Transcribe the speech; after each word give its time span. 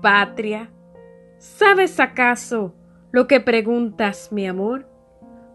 patria? 0.00 0.70
¿Sabes 1.38 1.98
acaso 1.98 2.74
lo 3.10 3.26
que 3.26 3.40
preguntas, 3.40 4.30
mi 4.30 4.46
amor? 4.46 4.88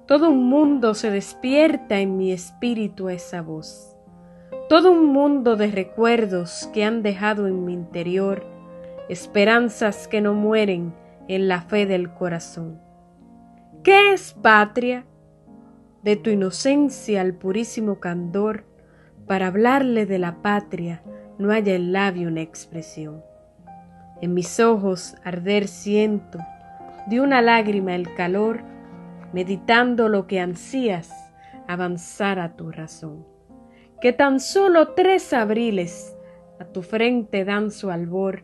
Todo 0.06 0.30
un 0.30 0.50
mundo 0.50 0.94
se 0.94 1.10
despierta 1.10 2.00
en 2.00 2.18
mi 2.18 2.32
espíritu 2.32 3.10
esa 3.10 3.42
voz. 3.42 3.96
Todo 4.68 4.92
un 4.92 5.06
mundo 5.06 5.56
de 5.56 5.68
recuerdos 5.68 6.70
que 6.74 6.84
han 6.84 7.04
dejado 7.04 7.48
en 7.48 7.64
mi 7.64 7.74
interior 7.74 8.46
esperanzas 9.08 10.08
que 10.08 10.22
no 10.22 10.34
mueren 10.34 10.94
en 11.28 11.48
la 11.48 11.62
fe 11.62 11.86
del 11.86 12.14
corazón. 12.14 12.80
¿Qué 13.84 14.14
es 14.14 14.34
patria? 14.34 15.06
De 16.04 16.16
tu 16.16 16.30
inocencia 16.30 17.22
al 17.22 17.34
purísimo 17.34 18.00
candor, 18.00 18.66
para 19.28 19.48
hablarle 19.48 20.06
de 20.06 20.20
la 20.20 20.42
patria 20.42 21.04
no 21.38 21.52
haya 21.52 21.76
el 21.76 21.94
labio 21.94 22.28
una 22.28 22.42
expresión. 22.42 23.24
En 24.22 24.36
mis 24.36 24.60
ojos 24.60 25.16
arder 25.24 25.68
siento 25.68 26.38
de 27.08 27.20
una 27.20 27.42
lágrima 27.42 27.96
el 27.96 28.14
calor, 28.14 28.62
meditando 29.34 30.10
lo 30.10 30.28
que 30.28 30.40
ansías 30.40 31.10
avanzar 31.68 32.40
a 32.40 32.56
tu 32.56 32.72
razón. 32.72 33.26
Que 34.00 34.14
tan 34.14 34.40
solo 34.40 34.90
tres 34.90 35.34
abriles 35.34 36.16
a 36.60 36.66
tu 36.66 36.84
frente 36.84 37.46
dan 37.46 37.72
su 37.72 37.90
albor 37.90 38.44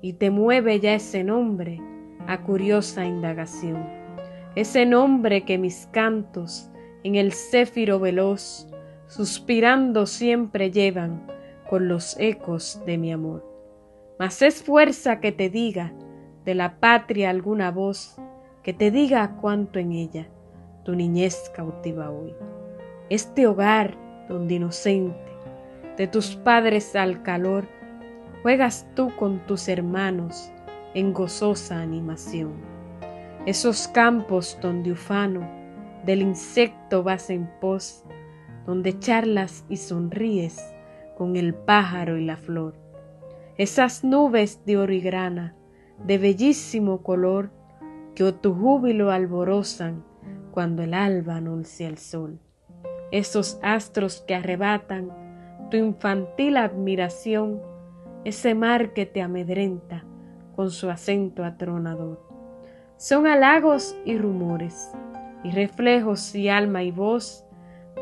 y 0.00 0.14
te 0.14 0.30
mueve 0.30 0.80
ya 0.80 0.94
ese 0.94 1.22
nombre 1.22 1.80
a 2.26 2.42
curiosa 2.42 3.04
indagación. 3.04 3.86
Ese 4.56 4.86
nombre 4.86 5.44
que 5.44 5.56
mis 5.56 5.86
cantos 5.92 6.68
en 7.04 7.14
el 7.14 7.32
céfiro 7.32 8.00
veloz, 8.00 8.68
suspirando 9.06 10.06
siempre 10.06 10.70
llevan 10.70 11.26
con 11.68 11.88
los 11.88 12.18
ecos 12.18 12.80
de 12.86 12.98
mi 12.98 13.12
amor. 13.12 13.51
Mas 14.22 14.40
es 14.40 14.62
fuerza 14.62 15.18
que 15.18 15.32
te 15.32 15.50
diga 15.50 15.92
de 16.44 16.54
la 16.54 16.78
patria 16.78 17.28
alguna 17.28 17.72
voz, 17.72 18.14
que 18.62 18.72
te 18.72 18.92
diga 18.92 19.36
cuánto 19.40 19.80
en 19.80 19.90
ella 19.90 20.28
tu 20.84 20.94
niñez 20.94 21.50
cautiva 21.56 22.08
hoy. 22.08 22.32
Este 23.10 23.48
hogar 23.48 23.96
donde 24.28 24.54
inocente 24.54 25.18
de 25.96 26.06
tus 26.06 26.36
padres 26.36 26.94
al 26.94 27.24
calor 27.24 27.66
juegas 28.42 28.86
tú 28.94 29.10
con 29.16 29.44
tus 29.44 29.66
hermanos 29.66 30.52
en 30.94 31.12
gozosa 31.12 31.80
animación. 31.80 32.52
Esos 33.44 33.88
campos 33.88 34.56
donde 34.62 34.92
ufano 34.92 35.40
del 36.04 36.22
insecto 36.22 37.02
vas 37.02 37.28
en 37.28 37.50
pos, 37.60 38.04
donde 38.66 38.96
charlas 39.00 39.64
y 39.68 39.78
sonríes 39.78 40.62
con 41.18 41.34
el 41.34 41.54
pájaro 41.54 42.16
y 42.16 42.24
la 42.24 42.36
flor. 42.36 42.81
Esas 43.58 44.02
nubes 44.02 44.64
de 44.64 44.78
oro 44.78 44.92
y 44.92 45.00
grana, 45.00 45.54
de 46.04 46.18
bellísimo 46.18 47.02
color, 47.02 47.50
que 48.14 48.32
tu 48.32 48.54
júbilo 48.54 49.10
alborozan 49.10 50.04
cuando 50.52 50.82
el 50.82 50.94
alba 50.94 51.36
anuncia 51.36 51.88
el 51.88 51.98
sol. 51.98 52.38
Esos 53.10 53.58
astros 53.62 54.24
que 54.26 54.34
arrebatan 54.34 55.10
tu 55.70 55.76
infantil 55.76 56.56
admiración, 56.56 57.60
ese 58.24 58.54
mar 58.54 58.92
que 58.92 59.06
te 59.06 59.20
amedrenta 59.20 60.04
con 60.56 60.70
su 60.70 60.90
acento 60.90 61.44
atronador. 61.44 62.20
Son 62.96 63.26
halagos 63.26 63.96
y 64.04 64.16
rumores, 64.16 64.92
y 65.44 65.50
reflejos 65.50 66.34
y 66.34 66.48
alma 66.48 66.84
y 66.84 66.90
voz 66.90 67.44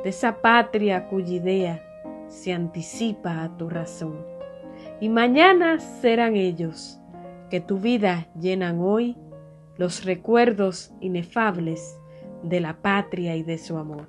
de 0.04 0.10
esa 0.10 0.42
patria 0.42 1.08
cuya 1.08 1.34
idea 1.34 1.82
se 2.28 2.52
anticipa 2.52 3.42
a 3.42 3.56
tu 3.56 3.68
razón. 3.68 4.29
Y 5.00 5.08
mañana 5.08 5.80
serán 5.80 6.36
ellos 6.36 7.00
que 7.48 7.60
tu 7.60 7.78
vida 7.78 8.28
llenan 8.38 8.80
hoy 8.80 9.16
los 9.78 10.04
recuerdos 10.04 10.92
inefables 11.00 11.98
de 12.42 12.60
la 12.60 12.82
patria 12.82 13.34
y 13.36 13.42
de 13.42 13.56
su 13.56 13.78
amor. 13.78 14.08